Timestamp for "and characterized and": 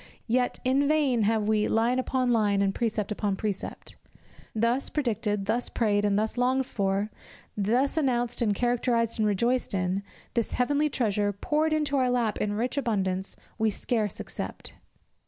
8.41-9.27